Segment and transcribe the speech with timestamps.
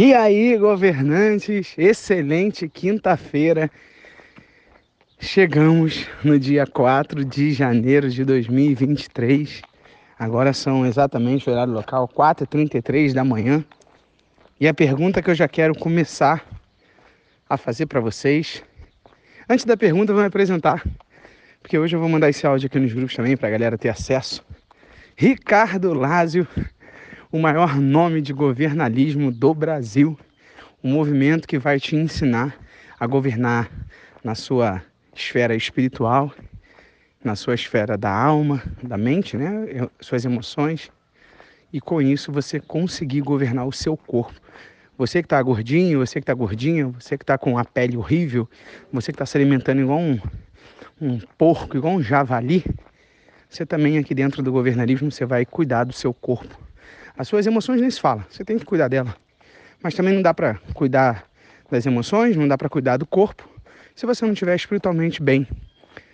[0.00, 3.68] E aí, governantes, excelente quinta-feira.
[5.18, 9.60] Chegamos no dia 4 de janeiro de 2023.
[10.16, 13.64] Agora são exatamente o horário local, 4h33 da manhã.
[14.60, 16.46] E a pergunta que eu já quero começar
[17.50, 18.62] a fazer para vocês.
[19.48, 20.80] Antes da pergunta, eu vou me apresentar,
[21.60, 23.88] porque hoje eu vou mandar esse áudio aqui nos grupos também para a galera ter
[23.88, 24.46] acesso.
[25.16, 26.46] Ricardo Lázio
[27.30, 30.18] o maior nome de governalismo do Brasil.
[30.82, 32.56] Um movimento que vai te ensinar
[32.98, 33.70] a governar
[34.24, 34.82] na sua
[35.14, 36.32] esfera espiritual,
[37.22, 39.88] na sua esfera da alma, da mente, né?
[40.00, 40.90] suas emoções.
[41.70, 44.40] E com isso você conseguir governar o seu corpo.
[44.96, 48.48] Você que está gordinho, você que está gordinha, você que está com a pele horrível,
[48.90, 50.18] você que está se alimentando igual um,
[51.00, 52.64] um porco, igual um javali,
[53.48, 56.67] você também aqui dentro do governalismo você vai cuidar do seu corpo
[57.18, 59.16] as suas emoções nem se fala, você tem que cuidar dela.
[59.82, 61.28] Mas também não dá para cuidar
[61.68, 63.46] das emoções, não dá para cuidar do corpo,
[63.96, 65.46] se você não estiver espiritualmente bem,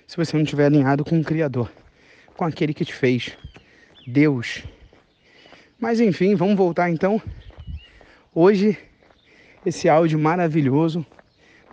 [0.06, 1.70] se você não estiver alinhado com o Criador,
[2.34, 3.36] com aquele que te fez,
[4.06, 4.64] Deus.
[5.78, 7.20] Mas enfim, vamos voltar então.
[8.34, 8.78] Hoje,
[9.66, 11.05] esse áudio maravilhoso,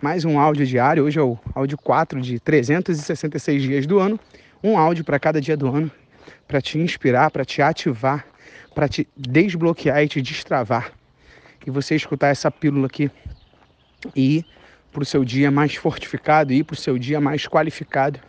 [0.02, 1.04] mais um áudio diário.
[1.04, 4.20] Hoje é o áudio 4 de 366 dias do ano,
[4.62, 5.90] um áudio para cada dia do ano,
[6.46, 8.26] para te inspirar, para te ativar
[8.74, 10.92] para te desbloquear e te destravar.
[11.66, 13.10] E você escutar essa pílula aqui
[14.16, 14.46] e ir
[14.90, 18.20] para o seu dia mais fortificado, ir para o seu dia mais qualificado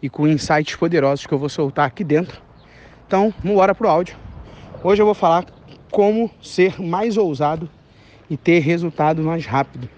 [0.00, 2.40] e com insights poderosos que eu vou soltar aqui dentro.
[3.06, 4.16] Então, vamos para o áudio.
[4.82, 5.44] Hoje eu vou falar
[5.90, 7.68] como ser mais ousado
[8.28, 9.88] e ter resultado mais rápido.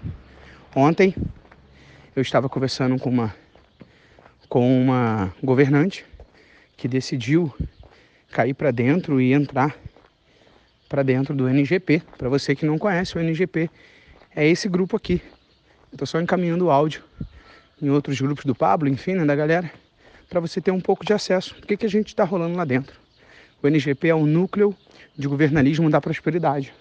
[0.75, 1.15] Ontem
[2.15, 3.33] eu estava conversando com uma
[4.49, 6.05] com uma governante
[6.77, 7.53] que decidiu
[8.31, 9.75] cair para dentro e entrar
[10.87, 12.01] para dentro do NGP.
[12.17, 13.69] Para você que não conhece, o NGP
[14.35, 15.21] é esse grupo aqui.
[15.91, 17.03] Eu tô só encaminhando o áudio
[17.81, 19.71] em outros grupos do Pablo, enfim, né, da galera,
[20.29, 21.55] para você ter um pouco de acesso.
[21.61, 22.99] O que, que a gente está rolando lá dentro?
[23.61, 24.75] O NGP é o núcleo
[25.17, 26.73] de governalismo da prosperidade,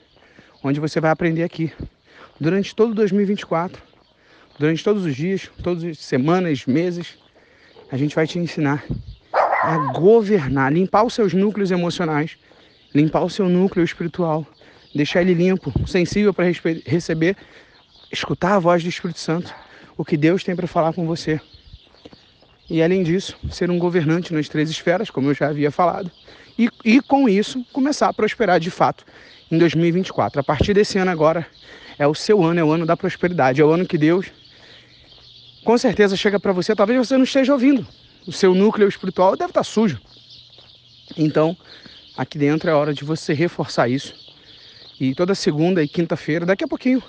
[0.63, 1.73] onde você vai aprender aqui
[2.41, 3.81] durante todo 2024,
[4.59, 7.19] durante todos os dias, todas as semanas, meses,
[7.91, 8.85] a gente vai te ensinar
[9.65, 12.37] a governar, limpar os seus núcleos emocionais,
[12.95, 14.47] limpar o seu núcleo espiritual,
[14.95, 16.45] deixar ele limpo, sensível para
[16.85, 17.35] receber,
[18.13, 19.55] escutar a voz do Espírito Santo,
[19.97, 21.41] o que Deus tem para falar com você.
[22.69, 26.11] E além disso, ser um governante nas três esferas, como eu já havia falado,
[26.59, 29.03] e, e com isso começar a prosperar de fato
[29.51, 30.41] em 2024.
[30.41, 31.47] A partir desse ano agora
[31.99, 34.31] é o seu ano, é o ano da prosperidade, é o ano que Deus
[35.65, 37.87] com certeza chega para você, talvez você não esteja ouvindo,
[38.27, 40.01] o seu núcleo espiritual deve estar sujo.
[41.17, 41.57] Então,
[42.17, 44.15] aqui dentro é hora de você reforçar isso.
[44.99, 47.03] E toda segunda e quinta-feira, daqui a pouquinho,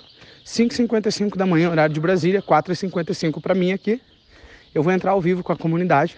[0.44, 4.00] 5h55 da manhã, horário de Brasília, 4h55 para mim aqui,
[4.74, 6.16] eu vou entrar ao vivo com a comunidade.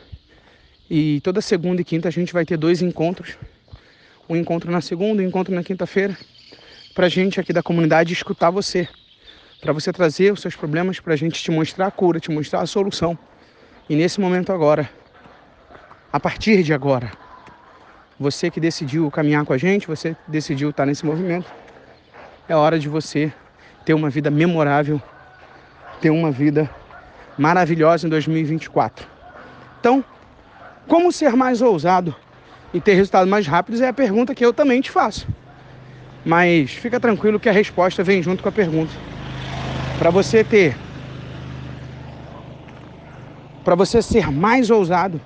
[0.91, 3.37] E toda segunda e quinta a gente vai ter dois encontros.
[4.29, 6.17] Um encontro na segunda, um encontro na quinta-feira,
[6.95, 8.89] para gente aqui da comunidade escutar você.
[9.61, 12.61] Para você trazer os seus problemas, para a gente te mostrar a cura, te mostrar
[12.61, 13.19] a solução.
[13.89, 14.89] E nesse momento agora,
[16.13, 17.11] a partir de agora,
[18.21, 21.51] você que decidiu caminhar com a gente, você decidiu estar nesse movimento,
[22.47, 23.33] é hora de você
[23.87, 25.01] ter uma vida memorável,
[26.03, 26.69] ter uma vida
[27.39, 29.07] maravilhosa em 2024.
[29.81, 30.05] Então,
[30.87, 32.15] como ser mais ousado
[32.75, 35.27] e ter resultados mais rápidos é a pergunta que eu também te faço.
[36.27, 38.93] Mas fica tranquilo que a resposta vem junto com a pergunta.
[39.99, 40.77] Para você ter
[43.69, 45.21] para você ser mais ousado,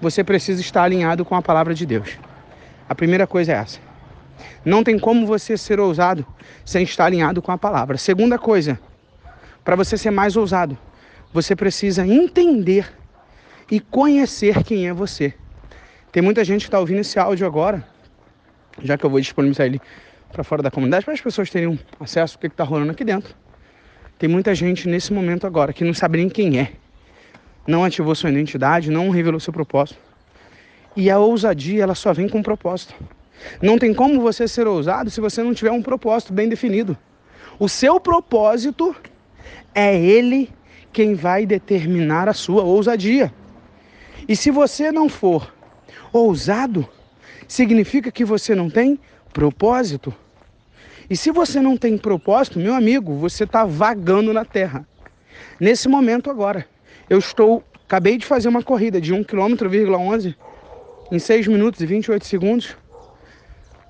[0.00, 2.16] você precisa estar alinhado com a palavra de Deus.
[2.88, 3.80] A primeira coisa é essa.
[4.64, 6.24] Não tem como você ser ousado
[6.64, 7.98] sem estar alinhado com a palavra.
[7.98, 8.78] Segunda coisa,
[9.64, 10.78] para você ser mais ousado,
[11.32, 12.88] você precisa entender
[13.68, 15.34] e conhecer quem é você.
[16.12, 17.84] Tem muita gente que está ouvindo esse áudio agora,
[18.80, 19.80] já que eu vou disponibilizar ele
[20.30, 23.34] para fora da comunidade, para as pessoas terem acesso ao que está rolando aqui dentro.
[24.16, 26.74] Tem muita gente nesse momento agora que não sabe nem quem é
[27.66, 29.98] não ativou sua identidade, não revelou seu propósito.
[30.96, 32.94] E a ousadia, ela só vem com um propósito.
[33.62, 36.96] Não tem como você ser ousado se você não tiver um propósito bem definido.
[37.58, 38.94] O seu propósito
[39.74, 40.50] é ele
[40.92, 43.32] quem vai determinar a sua ousadia.
[44.28, 45.52] E se você não for
[46.12, 46.88] ousado,
[47.46, 48.98] significa que você não tem
[49.32, 50.14] propósito.
[51.08, 54.86] E se você não tem propósito, meu amigo, você está vagando na terra.
[55.58, 56.66] Nesse momento agora.
[57.08, 60.34] Eu estou, acabei de fazer uma corrida de 1 km,11
[61.10, 62.76] em 6 minutos e 28 segundos.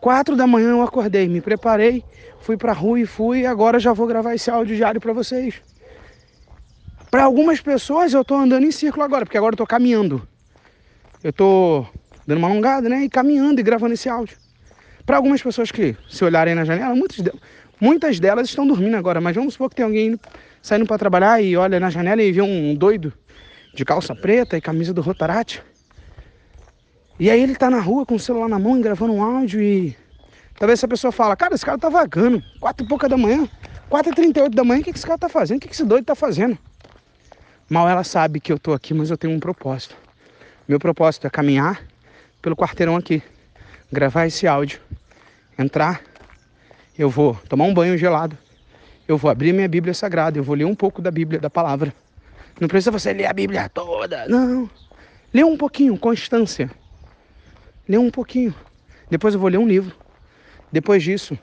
[0.00, 2.04] Quatro da manhã eu acordei, me preparei,
[2.40, 5.60] fui pra rua e fui, agora já vou gravar esse áudio diário para vocês.
[7.10, 10.26] Para algumas pessoas eu tô andando em círculo agora, porque agora eu tô caminhando.
[11.24, 11.84] Eu tô
[12.26, 13.04] dando uma alongada, né?
[13.04, 14.36] E caminhando e gravando esse áudio.
[15.04, 17.24] Para algumas pessoas que, se olharem na janela, muitas,
[17.80, 20.20] muitas delas estão dormindo agora, mas vamos supor que tem alguém indo,
[20.62, 23.12] saindo para trabalhar e olha na janela e vê um doido
[23.74, 25.62] de calça preta e camisa do Rotarate.
[27.18, 29.96] E aí ele tá na rua com o celular na mão, gravando um áudio e.
[30.58, 32.42] Talvez essa pessoa fala, cara, esse cara tá vagando.
[32.60, 33.48] Quatro e pouca da manhã,
[33.88, 35.58] quatro e trinta e oito da manhã, o que, que esse cara tá fazendo?
[35.58, 36.58] O que, que esse doido tá fazendo?
[37.68, 39.96] Mal ela sabe que eu tô aqui, mas eu tenho um propósito.
[40.66, 41.80] Meu propósito é caminhar
[42.42, 43.22] pelo quarteirão aqui,
[43.92, 44.80] gravar esse áudio,
[45.58, 46.00] entrar,
[46.98, 48.36] eu vou tomar um banho gelado,
[49.08, 51.92] eu vou abrir minha Bíblia Sagrada, eu vou ler um pouco da Bíblia, da palavra.
[52.60, 54.70] Não precisa você ler a Bíblia toda, não.
[55.32, 56.70] Lê um pouquinho, constância
[57.88, 58.54] ler um pouquinho.
[59.10, 59.96] Depois eu vou ler um livro.
[60.70, 61.38] Depois disso,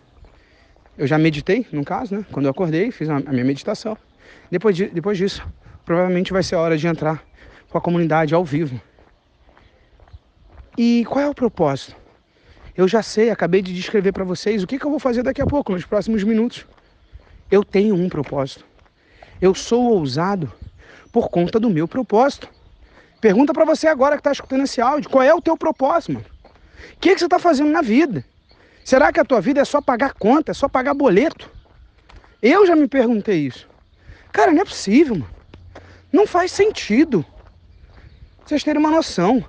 [0.97, 2.25] eu já meditei, no caso, né?
[2.31, 3.97] Quando eu acordei, fiz a minha meditação.
[4.51, 5.45] Depois, de, depois disso,
[5.83, 7.23] provavelmente vai ser a hora de entrar
[7.69, 8.79] com a comunidade ao vivo.
[10.77, 11.95] E qual é o propósito?
[12.77, 15.41] Eu já sei, acabei de descrever para vocês o que, que eu vou fazer daqui
[15.41, 16.67] a pouco, nos próximos minutos.
[17.49, 18.65] Eu tenho um propósito.
[19.41, 20.51] Eu sou ousado
[21.11, 22.49] por conta do meu propósito.
[23.21, 26.25] Pergunta para você agora que está escutando esse áudio, qual é o teu propósito, mano?
[26.95, 28.23] O que, que você está fazendo na vida?
[28.83, 31.49] Será que a tua vida é só pagar conta, é só pagar boleto?
[32.41, 33.67] Eu já me perguntei isso.
[34.31, 35.29] Cara, não é possível, mano.
[36.11, 37.25] Não faz sentido.
[38.45, 39.43] Vocês terem uma noção.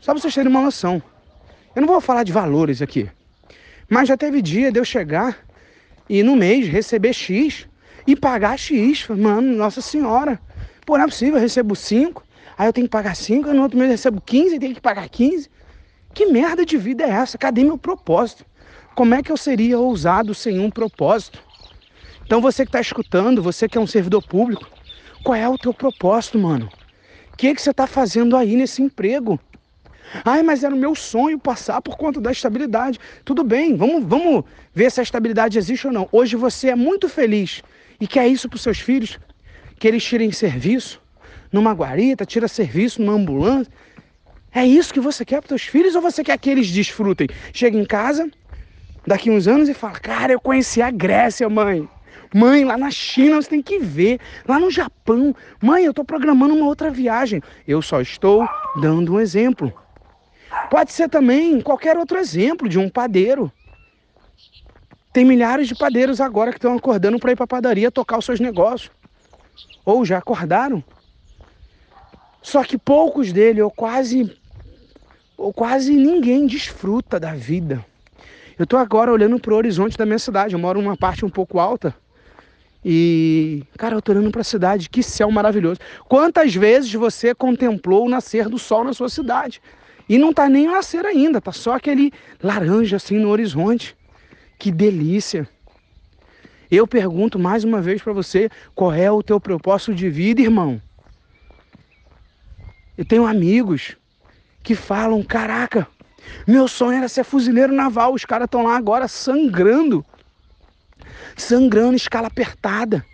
[0.00, 1.02] Só pra vocês terem uma noção.
[1.74, 3.10] Eu não vou falar de valores aqui.
[3.88, 5.38] Mas já teve dia de eu chegar
[6.10, 7.68] e no mês receber X
[8.04, 9.06] e pagar X.
[9.06, 10.40] Mano, nossa senhora.
[10.84, 12.24] Pô, não é possível, eu recebo 5,
[12.58, 14.80] aí eu tenho que pagar 5, no outro mês eu recebo 15 e tenho que
[14.80, 15.48] pagar 15.
[16.12, 17.38] Que merda de vida é essa?
[17.38, 18.44] Cadê meu propósito?
[18.96, 21.40] Como é que eu seria ousado sem um propósito?
[22.26, 24.68] Então você que está escutando, você que é um servidor público,
[25.22, 26.68] qual é o teu propósito, mano?
[27.32, 29.38] O que, que você está fazendo aí nesse emprego?
[30.24, 32.98] Ai, mas era o meu sonho passar por conta da estabilidade.
[33.24, 36.08] Tudo bem, vamos, vamos ver se a estabilidade existe ou não.
[36.10, 37.62] Hoje você é muito feliz
[38.00, 39.18] e quer isso para os seus filhos,
[39.78, 41.00] que eles tirem serviço
[41.52, 43.72] numa guarita, tira serviço numa ambulância,
[44.52, 47.28] é isso que você quer para seus filhos ou você quer que eles desfrutem?
[47.52, 48.28] Chega em casa,
[49.06, 51.88] daqui uns anos e fala: Cara, eu conheci a Grécia, mãe.
[52.34, 54.18] Mãe, lá na China você tem que ver.
[54.46, 55.34] Lá no Japão.
[55.60, 57.40] Mãe, eu estou programando uma outra viagem.
[57.66, 58.48] Eu só estou
[58.80, 59.72] dando um exemplo.
[60.70, 63.52] Pode ser também qualquer outro exemplo de um padeiro.
[65.12, 68.24] Tem milhares de padeiros agora que estão acordando para ir para a padaria tocar os
[68.24, 68.90] seus negócios.
[69.84, 70.82] Ou já acordaram.
[72.42, 74.36] Só que poucos dele, ou quase
[75.36, 77.84] ou quase ninguém desfruta da vida.
[78.58, 80.52] Eu estou agora olhando para o horizonte da minha cidade.
[80.52, 81.94] Eu moro numa parte um pouco alta.
[82.84, 84.90] E, cara, eu tô olhando para a cidade.
[84.90, 85.80] Que céu maravilhoso.
[86.06, 89.62] Quantas vezes você contemplou o nascer do sol na sua cidade?
[90.10, 92.12] E não tá nem nascer ainda, tá só aquele
[92.42, 93.96] laranja assim no horizonte.
[94.58, 95.48] Que delícia.
[96.68, 100.82] Eu pergunto mais uma vez para você, qual é o teu propósito de vida, irmão?
[102.98, 103.96] Eu tenho amigos
[104.64, 105.86] que falam: caraca,
[106.44, 108.12] meu sonho era ser fuzileiro naval.
[108.12, 110.04] Os caras estão lá agora sangrando,
[111.36, 113.06] sangrando, escala apertada.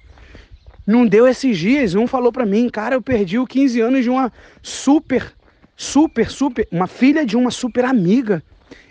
[0.87, 1.95] Não deu esses dias.
[1.95, 5.36] Um falou para mim, cara, eu perdi os 15 anos de uma super,
[5.77, 8.43] super, super, uma filha de uma super amiga.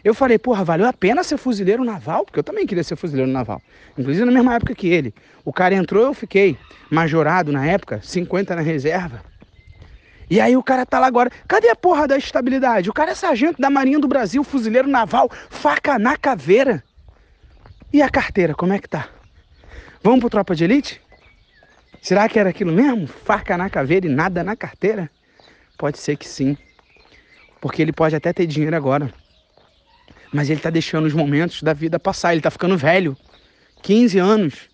[0.04, 2.26] Eu falei, porra, valeu a pena ser fuzileiro naval?
[2.26, 3.62] Porque eu também queria ser fuzileiro naval.
[3.98, 5.14] Inclusive na mesma época que ele.
[5.44, 6.58] O cara entrou, eu fiquei
[6.90, 9.24] majorado na época, 50 na reserva.
[10.30, 11.30] E aí o cara tá lá agora.
[11.48, 12.90] Cadê a porra da estabilidade?
[12.90, 16.84] O cara é sargento da Marinha do Brasil, fuzileiro naval, faca na caveira.
[17.92, 19.10] E a carteira, como é que tá?
[20.04, 21.02] Vamos pro tropa de elite?
[22.02, 23.08] Será que era aquilo mesmo?
[23.08, 25.10] Faca na caveira e nada na carteira?
[25.78, 26.58] Pode ser que sim.
[27.66, 29.12] Porque ele pode até ter dinheiro agora.
[30.32, 32.32] Mas ele tá deixando os momentos da vida passar.
[32.32, 33.18] Ele tá ficando velho.
[33.82, 34.70] 15 anos.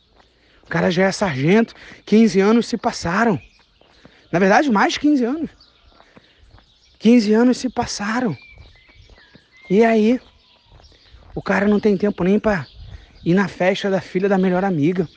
[0.64, 1.74] O cara já é sargento.
[2.06, 3.42] 15 anos se passaram.
[4.30, 5.50] Na verdade, mais de 15 anos.
[7.00, 8.36] 15 anos se passaram.
[9.70, 10.20] E aí,
[11.34, 12.68] o cara não tem tempo nem para
[13.24, 15.08] ir na festa da filha da melhor amiga.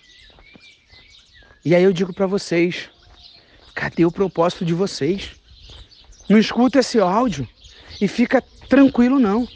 [1.65, 2.89] E aí eu digo para vocês,
[3.75, 5.33] cadê o propósito de vocês?
[6.29, 7.49] Não escuta esse áudio
[8.01, 9.49] e fica tranquilo não.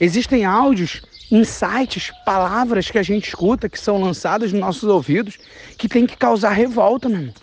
[0.00, 5.38] Existem áudios, insights, palavras que a gente escuta que são lançadas nos nossos ouvidos
[5.76, 7.34] que tem que causar revolta, meu irmão.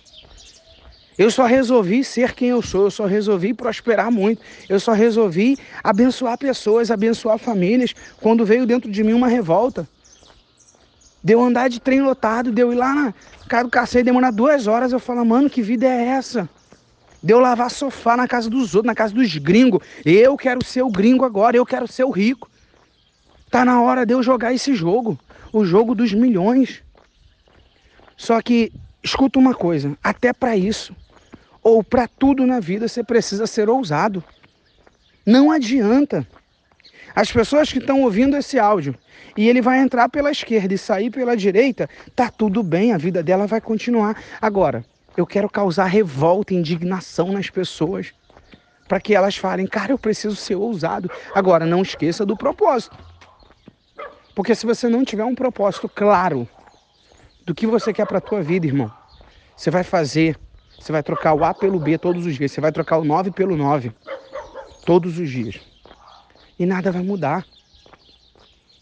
[1.17, 5.57] Eu só resolvi ser quem eu sou, eu só resolvi prosperar muito, eu só resolvi
[5.81, 9.87] abençoar pessoas, abençoar famílias, quando veio dentro de mim uma revolta.
[11.23, 13.13] Deu andar de trem lotado, deu ir lá na
[13.47, 16.49] casa do cacete, demorar duas horas, eu falo, mano, que vida é essa?
[17.25, 19.81] Deu lavar sofá na casa dos outros, na casa dos gringos.
[20.05, 22.47] Eu quero ser o gringo agora, eu quero ser o rico.
[23.49, 25.17] Tá na hora de eu jogar esse jogo,
[25.51, 26.83] o jogo dos milhões.
[28.15, 28.71] Só que
[29.03, 30.95] escuta uma coisa, até para isso,
[31.63, 34.23] ou para tudo na vida, você precisa ser ousado.
[35.25, 36.27] Não adianta.
[37.15, 38.93] As pessoas que estão ouvindo esse áudio
[39.35, 43.23] e ele vai entrar pela esquerda e sair pela direita, tá tudo bem, a vida
[43.23, 44.15] dela vai continuar.
[44.39, 44.85] Agora,
[45.17, 48.13] eu quero causar revolta, indignação nas pessoas,
[48.87, 51.09] para que elas falem, cara, eu preciso ser ousado.
[51.33, 52.97] Agora, não esqueça do propósito.
[54.35, 56.47] Porque se você não tiver um propósito claro
[57.45, 58.91] do que você quer para a tua vida, irmão,
[59.55, 60.37] você vai fazer,
[60.77, 63.31] você vai trocar o A pelo B todos os dias, você vai trocar o 9
[63.31, 63.91] pelo 9
[64.85, 65.59] todos os dias.
[66.59, 67.45] E nada vai mudar.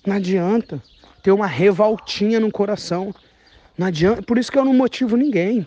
[0.05, 0.83] Não adianta
[1.21, 3.13] ter uma revoltinha no coração.
[3.77, 5.65] Não adianta, por isso que eu não motivo ninguém.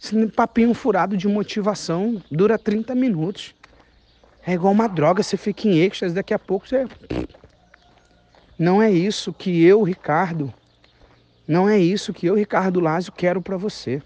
[0.00, 3.54] Esse papinho furado de motivação dura 30 minutos.
[4.46, 6.86] É igual uma droga, você fica em êxtase, daqui a pouco você.
[8.58, 10.52] Não é isso que eu, Ricardo,
[11.46, 14.02] não é isso que eu, Ricardo Lázio, quero para você.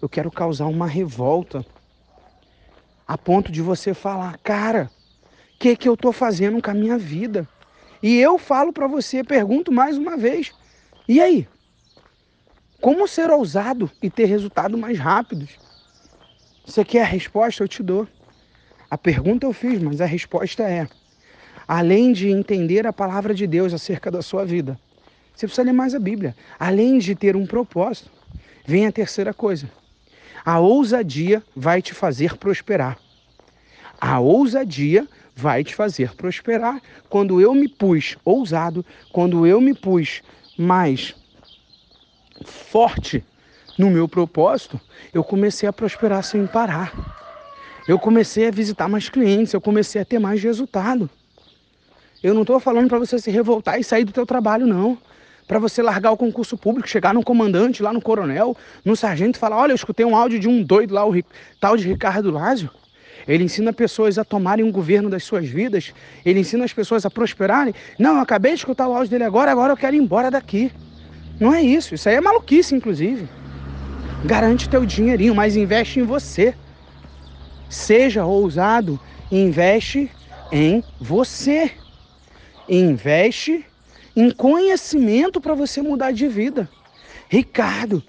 [0.00, 1.64] Eu quero causar uma revolta
[3.06, 4.90] a ponto de você falar, cara,
[5.54, 7.48] o que que eu tô fazendo com a minha vida?
[8.02, 10.52] E eu falo para você, pergunto mais uma vez.
[11.06, 11.46] E aí?
[12.82, 15.50] Como ser ousado e ter resultados mais rápidos?
[16.66, 17.62] Você quer a resposta?
[17.62, 18.08] Eu te dou.
[18.90, 20.88] A pergunta eu fiz, mas a resposta é:
[21.68, 24.76] além de entender a palavra de Deus acerca da sua vida,
[25.32, 26.34] você precisa ler mais a Bíblia.
[26.58, 28.10] Além de ter um propósito,
[28.66, 29.70] vem a terceira coisa.
[30.44, 32.98] A ousadia vai te fazer prosperar.
[34.00, 36.82] A ousadia vai te fazer prosperar.
[37.08, 40.20] Quando eu me pus ousado, quando eu me pus
[40.58, 41.14] mais
[42.44, 43.24] forte
[43.78, 44.80] no meu propósito,
[45.12, 46.92] eu comecei a prosperar sem parar.
[47.86, 51.10] Eu comecei a visitar mais clientes, eu comecei a ter mais resultado.
[52.22, 54.96] Eu não estou falando para você se revoltar e sair do teu trabalho, não.
[55.48, 59.40] Para você largar o concurso público, chegar no comandante, lá no coronel, no sargento e
[59.40, 61.12] falar, olha, eu escutei um áudio de um doido lá, o
[61.58, 62.70] tal de Ricardo Lázio.
[63.26, 65.92] Ele ensina pessoas a tomarem um governo das suas vidas.
[66.24, 67.74] Ele ensina as pessoas a prosperarem.
[67.98, 70.72] Não, eu acabei de escutar o áudio dele agora, agora eu quero ir embora daqui.
[71.42, 73.28] Não é isso, isso aí é maluquice, inclusive.
[74.24, 76.54] Garante teu dinheirinho, mas investe em você.
[77.68, 80.08] Seja ousado, investe
[80.52, 81.72] em você.
[82.68, 83.64] Investe
[84.14, 86.70] em conhecimento para você mudar de vida.
[87.28, 88.00] Ricardo,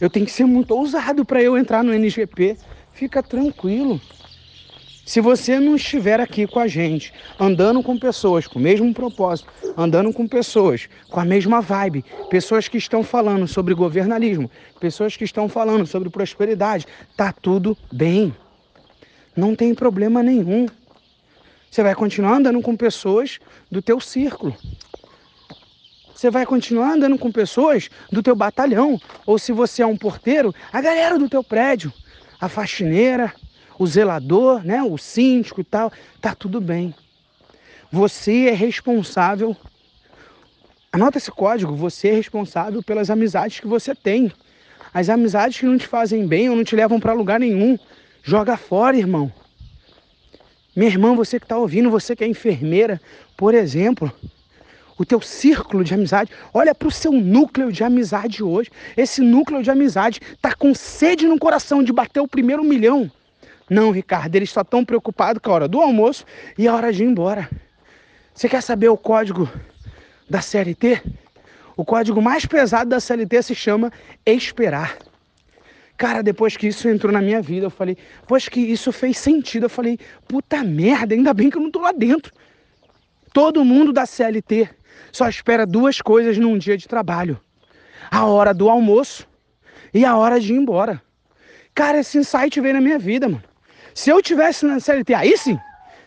[0.00, 2.58] eu tenho que ser muito ousado para eu entrar no NGP.
[2.92, 4.00] Fica tranquilo.
[5.04, 9.52] Se você não estiver aqui com a gente, andando com pessoas com o mesmo propósito,
[9.76, 15.24] andando com pessoas com a mesma vibe, pessoas que estão falando sobre governalismo, pessoas que
[15.24, 18.32] estão falando sobre prosperidade, tá tudo bem.
[19.36, 20.66] Não tem problema nenhum.
[21.68, 23.40] Você vai continuar andando com pessoas
[23.70, 24.56] do teu círculo.
[26.14, 30.54] Você vai continuar andando com pessoas do teu batalhão, ou se você é um porteiro,
[30.72, 31.92] a galera do teu prédio,
[32.40, 33.34] a faxineira,
[33.78, 36.94] o zelador, né, o síndico e tal, tá tudo bem.
[37.90, 39.56] Você é responsável.
[40.90, 44.32] Anota esse código, você é responsável pelas amizades que você tem.
[44.92, 47.78] As amizades que não te fazem bem ou não te levam para lugar nenhum,
[48.22, 49.32] joga fora, irmão.
[50.74, 53.00] Minha irmã, você que está ouvindo, você que é enfermeira,
[53.36, 54.10] por exemplo,
[54.98, 58.70] o teu círculo de amizade, olha para o seu núcleo de amizade hoje.
[58.96, 63.10] Esse núcleo de amizade está com sede no coração de bater o primeiro milhão.
[63.72, 66.26] Não, Ricardo, eles só estão preocupados com a hora do almoço
[66.58, 67.48] e a hora de ir embora.
[68.34, 69.50] Você quer saber o código
[70.28, 71.02] da CLT?
[71.74, 73.90] O código mais pesado da CLT se chama
[74.26, 74.98] esperar.
[75.96, 79.64] Cara, depois que isso entrou na minha vida, eu falei, depois que isso fez sentido,
[79.64, 79.98] eu falei,
[80.28, 82.30] puta merda, ainda bem que eu não tô lá dentro.
[83.32, 84.68] Todo mundo da CLT
[85.10, 87.40] só espera duas coisas num dia de trabalho:
[88.10, 89.26] a hora do almoço
[89.94, 91.00] e a hora de ir embora.
[91.74, 93.51] Cara, esse insight veio na minha vida, mano.
[93.94, 95.58] Se eu tivesse na CLT, aí sim,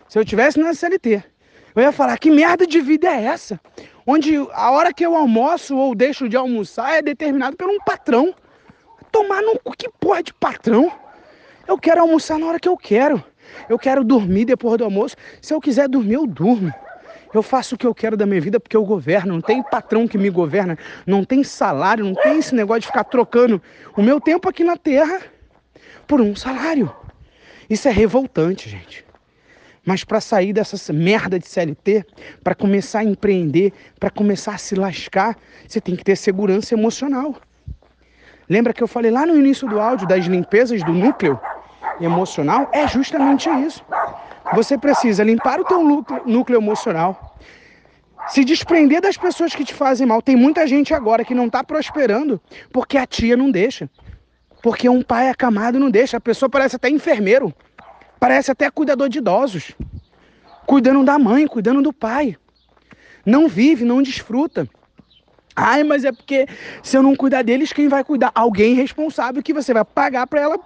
[0.07, 1.23] se eu tivesse na CLT,
[1.75, 3.59] eu ia falar: que merda de vida é essa?
[4.07, 8.33] Onde a hora que eu almoço ou deixo de almoçar é determinado por um patrão.
[9.11, 10.91] Tomar no que porra de patrão?
[11.67, 13.23] Eu quero almoçar na hora que eu quero.
[13.67, 15.15] Eu quero dormir depois do almoço.
[15.41, 16.71] Se eu quiser dormir, eu durmo.
[17.33, 19.33] Eu faço o que eu quero da minha vida porque eu governo.
[19.33, 20.77] Não tem patrão que me governa.
[21.05, 22.05] Não tem salário.
[22.05, 23.61] Não tem esse negócio de ficar trocando
[23.97, 25.19] o meu tempo aqui na terra
[26.05, 26.93] por um salário.
[27.69, 29.05] Isso é revoltante, gente.
[29.85, 32.05] Mas para sair dessa merda de CLT,
[32.43, 37.35] para começar a empreender, para começar a se lascar, você tem que ter segurança emocional.
[38.49, 41.39] Lembra que eu falei lá no início do áudio das limpezas do núcleo
[42.01, 42.69] emocional?
[42.71, 43.83] É justamente isso.
[44.53, 47.37] Você precisa limpar o teu núcleo, núcleo emocional,
[48.27, 50.21] se desprender das pessoas que te fazem mal.
[50.21, 52.41] Tem muita gente agora que não está prosperando
[52.71, 53.89] porque a tia não deixa.
[54.65, 56.17] Porque um pai acamado não deixa.
[56.17, 57.53] A pessoa parece até enfermeiro.
[58.19, 59.73] Parece até cuidador de idosos.
[60.65, 62.35] Cuidando da mãe, cuidando do pai.
[63.23, 64.67] Não vive, não desfruta.
[65.55, 66.47] Ai, mas é porque
[66.81, 68.31] se eu não cuidar deles, quem vai cuidar?
[68.33, 70.59] Alguém responsável que você vai pagar para ela.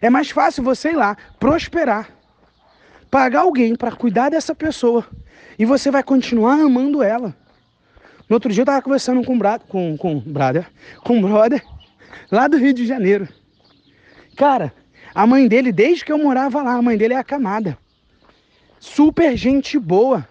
[0.00, 2.08] É mais fácil você ir lá, prosperar.
[3.10, 5.04] Pagar alguém para cuidar dessa pessoa.
[5.58, 7.36] E você vai continuar amando ela.
[8.30, 10.66] No outro dia eu tava conversando com um com, com, brother,
[11.04, 11.62] com um brother
[12.30, 13.28] lá do Rio de Janeiro.
[14.36, 14.72] Cara,
[15.14, 17.78] a mãe dele, desde que eu morava lá, a mãe dele é acamada.
[18.80, 20.26] Super gente boa.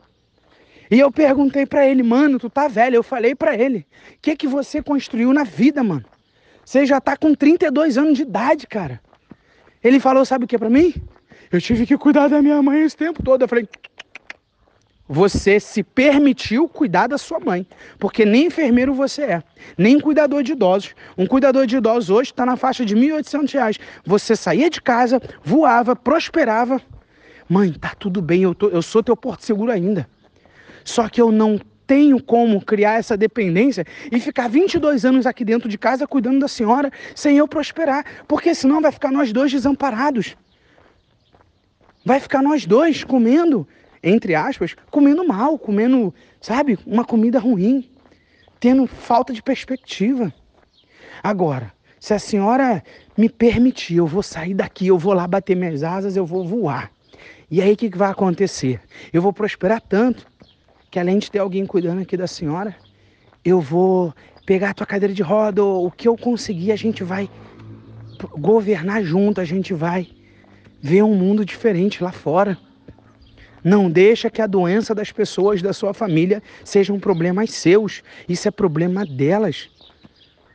[0.89, 2.95] E eu perguntei para ele, mano, tu tá velho.
[2.95, 6.03] Eu falei para ele, o que que você construiu na vida, mano?
[6.65, 9.01] Você já tá com 32 anos de idade, cara.
[9.83, 10.93] Ele falou, sabe o que para mim?
[11.51, 13.41] Eu tive que cuidar da minha mãe esse tempo todo.
[13.41, 13.67] Eu falei,
[15.13, 17.67] você se permitiu cuidar da sua mãe,
[17.99, 19.43] porque nem enfermeiro você é,
[19.77, 20.95] nem cuidador de idosos.
[21.17, 23.77] Um cuidador de idosos hoje está na faixa de R$ 1.800.
[24.05, 26.81] Você saía de casa, voava, prosperava.
[27.49, 30.07] Mãe, tá tudo bem, eu, tô, eu sou teu porto seguro ainda.
[30.85, 35.67] Só que eu não tenho como criar essa dependência e ficar 22 anos aqui dentro
[35.67, 40.37] de casa cuidando da senhora sem eu prosperar, porque senão vai ficar nós dois desamparados.
[42.05, 43.67] Vai ficar nós dois comendo
[44.03, 47.89] entre aspas, comendo mal, comendo, sabe, uma comida ruim,
[48.59, 50.33] tendo falta de perspectiva.
[51.23, 52.83] Agora, se a senhora
[53.17, 56.91] me permitir, eu vou sair daqui, eu vou lá bater minhas asas, eu vou voar.
[57.49, 58.79] E aí o que, vai acontecer?
[59.11, 60.25] Eu vou prosperar tanto
[60.89, 62.75] que além de ter alguém cuidando aqui da senhora,
[63.43, 64.13] eu vou
[64.45, 67.29] pegar a tua cadeira de roda, o que eu conseguir, a gente vai
[68.37, 70.07] governar junto, a gente vai
[70.81, 72.57] ver um mundo diferente lá fora.
[73.63, 78.01] Não deixa que a doença das pessoas da sua família sejam problemas seus.
[78.27, 79.69] Isso é problema delas.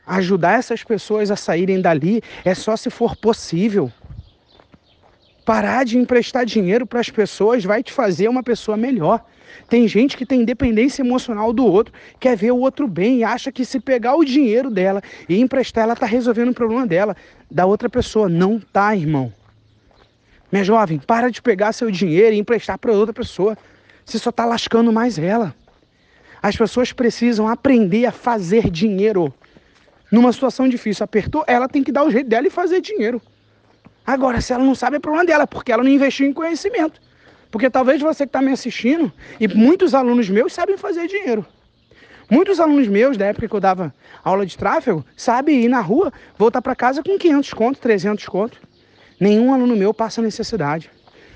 [0.05, 3.91] Ajudar essas pessoas a saírem dali é só se for possível.
[5.45, 9.23] Parar de emprestar dinheiro para as pessoas vai te fazer uma pessoa melhor.
[9.69, 13.51] Tem gente que tem dependência emocional do outro, quer ver o outro bem e acha
[13.51, 17.15] que se pegar o dinheiro dela e emprestar, ela está resolvendo o problema dela,
[17.49, 18.27] da outra pessoa.
[18.27, 19.31] Não tá, irmão.
[20.51, 23.57] Minha jovem, para de pegar seu dinheiro e emprestar para outra pessoa.
[24.05, 25.53] Você só está lascando mais ela.
[26.41, 29.33] As pessoas precisam aprender a fazer dinheiro.
[30.09, 33.21] Numa situação difícil, apertou, ela tem que dar o jeito dela e fazer dinheiro.
[34.05, 37.01] Agora, se ela não sabe, é problema dela, porque ela não investiu em conhecimento.
[37.51, 41.45] Porque talvez você que está me assistindo, e muitos alunos meus sabem fazer dinheiro.
[42.29, 46.11] Muitos alunos meus, da época que eu dava aula de tráfego, sabem ir na rua,
[46.37, 48.66] voltar para casa com 500 conto, 300 conto.
[49.19, 50.91] Nenhum aluno meu passa necessidade,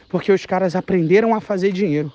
[0.08, 2.13] porque os caras aprenderam a fazer dinheiro.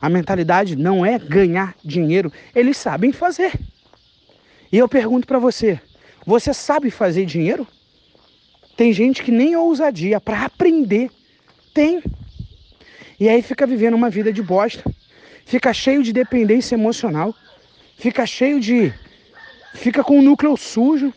[0.00, 3.52] A mentalidade não é ganhar dinheiro, eles sabem fazer.
[4.70, 5.80] E eu pergunto para você,
[6.24, 7.66] você sabe fazer dinheiro?
[8.76, 11.10] Tem gente que nem ousadia para aprender
[11.72, 12.02] tem.
[13.20, 14.82] E aí fica vivendo uma vida de bosta,
[15.44, 17.34] fica cheio de dependência emocional,
[17.96, 18.92] fica cheio de
[19.74, 21.12] fica com o núcleo sujo,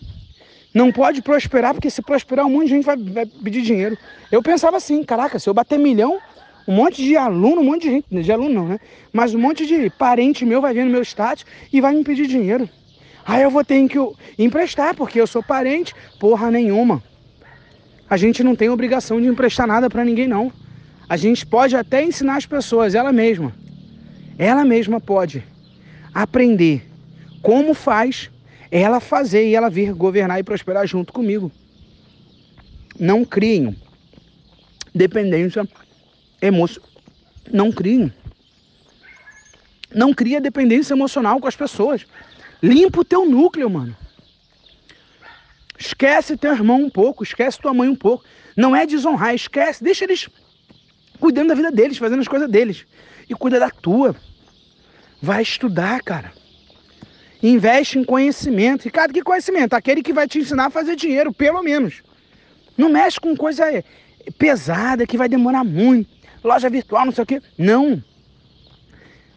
[0.74, 3.98] não pode prosperar, porque se prosperar, um monte de gente vai, vai pedir dinheiro.
[4.32, 6.20] Eu pensava assim, caraca, se eu bater milhão,
[6.68, 8.80] um monte de aluno, um monte de gente, de aluno não, né?
[9.12, 12.28] Mas um monte de parente meu vai vir no meu status e vai me pedir
[12.28, 12.70] dinheiro.
[13.26, 13.98] Aí eu vou ter que
[14.38, 17.02] emprestar, porque eu sou parente, porra nenhuma.
[18.10, 20.52] A gente não tem obrigação de emprestar nada para ninguém, não.
[21.08, 23.54] A gente pode até ensinar as pessoas, ela mesma.
[24.38, 25.44] Ela mesma pode
[26.14, 26.88] aprender
[27.42, 28.30] como faz
[28.72, 31.52] ela fazer e ela vir governar e prosperar junto comigo.
[33.00, 33.76] Não criem
[34.94, 35.68] dependência
[36.42, 36.90] emocional.
[37.52, 38.14] Não criem.
[39.94, 42.06] Não cria dependência emocional com as pessoas.
[42.62, 43.96] Limpa o teu núcleo, mano.
[45.78, 48.24] Esquece teu irmão um pouco, esquece tua mãe um pouco.
[48.56, 50.30] Não é desonrar, esquece, deixa eles
[51.20, 52.86] cuidando da vida deles, fazendo as coisas deles.
[53.30, 54.16] E cuida da tua.
[55.22, 56.34] Vai estudar, cara.
[57.42, 58.84] Investe em conhecimento.
[58.84, 59.74] Ricardo, que conhecimento?
[59.74, 62.02] Aquele que vai te ensinar a fazer dinheiro, pelo menos.
[62.78, 63.66] Não mexe com coisa
[64.38, 66.10] pesada que vai demorar muito.
[66.44, 67.42] Loja virtual, não sei o quê.
[67.58, 68.04] Não.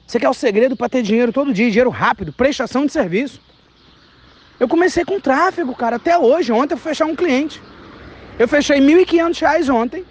[0.07, 3.41] Você quer o segredo para ter dinheiro todo dia, dinheiro rápido, prestação de serviço.
[4.59, 6.53] Eu comecei com tráfego, cara, até hoje.
[6.53, 7.63] Ontem eu fui fechar um cliente.
[8.39, 10.05] Eu fechei R$ 1.500 ontem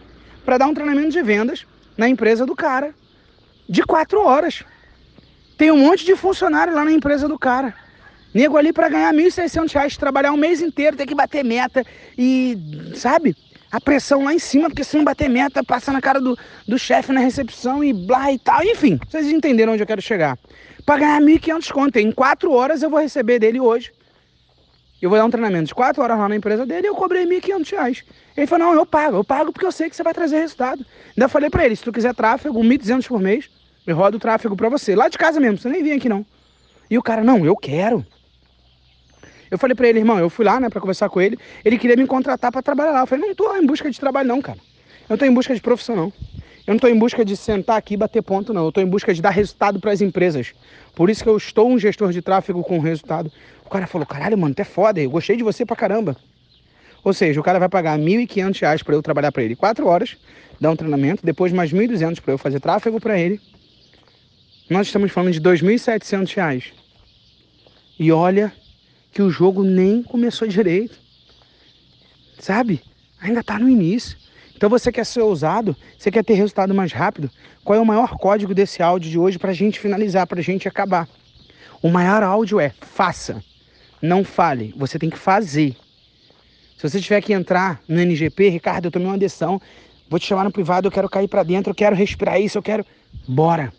[0.43, 1.65] para dar um treinamento de vendas
[1.97, 2.93] na empresa do cara.
[3.69, 4.63] De quatro horas.
[5.57, 7.73] Tem um monte de funcionário lá na empresa do cara.
[8.33, 11.85] Nego ali para ganhar R$ 1.600, trabalhar um mês inteiro, ter que bater meta
[12.17, 12.57] e,
[12.95, 13.35] sabe?
[13.71, 16.77] A pressão lá em cima, porque se não bater meta, passa na cara do, do
[16.77, 18.63] chefe na recepção e blá e tal.
[18.63, 20.37] Enfim, vocês entenderam onde eu quero chegar.
[20.85, 21.97] Para ganhar 1.500 conto.
[21.97, 23.91] Em quatro horas eu vou receber dele hoje.
[25.01, 27.25] Eu vou dar um treinamento de quatro horas lá na empresa dele e eu cobrei
[27.25, 28.03] 1.500 reais.
[28.37, 29.17] Ele falou, não, eu pago.
[29.17, 30.85] Eu pago porque eu sei que você vai trazer resultado.
[31.17, 33.49] Ainda falei para ele, se tu quiser tráfego, 1.200 por mês,
[33.87, 34.95] eu rodo o tráfego para você.
[34.95, 36.25] Lá de casa mesmo, você nem vem aqui não.
[36.89, 38.05] E o cara, não, eu quero.
[39.51, 41.37] Eu falei para ele, irmão, eu fui lá, né, para conversar com ele.
[41.63, 43.01] Ele queria me contratar para trabalhar lá.
[43.01, 44.57] Eu falei, não tô em busca de trabalho não, cara.
[45.09, 46.13] Eu tô em busca de profissão não.
[46.65, 48.63] Eu não estou em busca de sentar aqui e bater ponto, não.
[48.63, 50.53] Eu estou em busca de dar resultado para as empresas.
[50.95, 53.29] Por isso que eu estou um gestor de tráfego com resultado.
[53.65, 56.15] O cara falou, caralho, mano, tu é foda, eu gostei de você pra caramba.
[57.03, 60.17] Ou seja, o cara vai pagar R$ 1.500 para eu trabalhar para ele 4 horas,
[60.61, 63.41] dar um treinamento, depois mais R$ 1.200 para eu fazer tráfego para ele.
[64.69, 66.71] Nós estamos falando de R$ 2.700.
[67.99, 68.53] E olha
[69.11, 70.99] que o jogo nem começou direito.
[72.39, 72.81] Sabe?
[73.21, 74.17] Ainda está no início.
[74.55, 75.75] Então você quer ser ousado?
[75.97, 77.29] Você quer ter resultado mais rápido?
[77.63, 80.43] Qual é o maior código desse áudio de hoje para a gente finalizar, para a
[80.43, 81.07] gente acabar?
[81.81, 83.43] O maior áudio é faça,
[84.01, 84.73] não fale.
[84.77, 85.75] Você tem que fazer.
[86.77, 89.61] Se você tiver que entrar no NGP, Ricardo, eu tomei uma decisão,
[90.09, 92.63] vou te chamar no privado, eu quero cair para dentro, eu quero respirar isso, eu
[92.63, 92.85] quero.
[93.27, 93.73] Bora.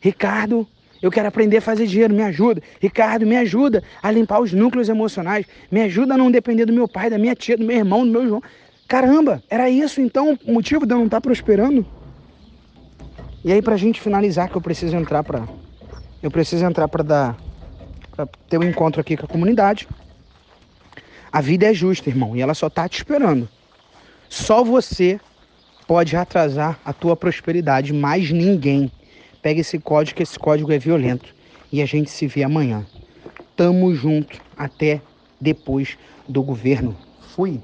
[0.00, 0.66] Ricardo,
[1.02, 2.62] eu quero aprender a fazer dinheiro, me ajuda.
[2.80, 5.44] Ricardo, me ajuda a limpar os núcleos emocionais.
[5.70, 8.12] Me ajuda a não depender do meu pai, da minha tia, do meu irmão, do
[8.12, 8.42] meu João.
[8.86, 11.84] Caramba, era isso então o motivo de eu não estar prosperando?
[13.44, 15.48] E aí pra gente finalizar que eu preciso entrar para
[16.22, 17.36] eu preciso entrar para dar
[18.12, 19.88] para ter um encontro aqui com a comunidade.
[21.32, 23.48] A vida é justa, irmão, e ela só tá te esperando.
[24.28, 25.18] Só você
[25.86, 28.92] pode atrasar a tua prosperidade, mais ninguém.
[29.42, 31.34] Pega esse código, que esse código é violento.
[31.72, 32.86] E a gente se vê amanhã.
[33.56, 35.02] Tamo junto até
[35.40, 36.96] depois do governo.
[37.34, 37.60] Fui.